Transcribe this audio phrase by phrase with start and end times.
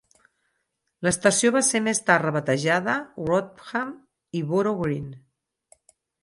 [1.07, 2.95] L'estació va ser més tard rebatejada
[3.27, 3.93] Wrotham
[4.41, 5.07] i Boro Green.